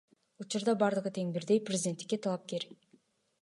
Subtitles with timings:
[0.43, 2.67] Учурда бардыгы тең бирдей президенттикке талапкер.